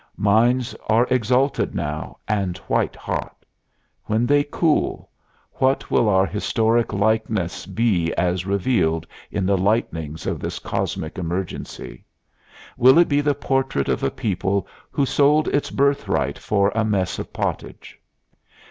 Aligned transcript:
Minds 0.17 0.73
are 0.89 1.05
exalted 1.11 1.75
now, 1.75 2.17
and 2.27 2.57
white 2.57 2.95
hot. 2.95 3.45
When 4.05 4.25
they 4.25 4.43
cool, 4.43 5.11
what 5.57 5.91
will 5.91 6.09
our 6.09 6.25
historic 6.25 6.91
likeness 6.91 7.67
be 7.67 8.11
as 8.15 8.43
revealed 8.47 9.05
in 9.29 9.45
the 9.45 9.59
lightnings 9.59 10.25
of 10.25 10.39
this 10.39 10.57
cosmic 10.57 11.19
emergency? 11.19 12.03
Will 12.77 12.97
it 12.97 13.09
be 13.09 13.21
the 13.21 13.35
portrait 13.35 13.89
of 13.89 14.01
a 14.01 14.09
people 14.09 14.65
who 14.89 15.05
sold 15.05 15.47
its 15.49 15.69
birthright 15.69 16.35
for 16.39 16.71
a 16.73 16.83
mess 16.83 17.19
of 17.19 17.31
pottage? 17.31 18.01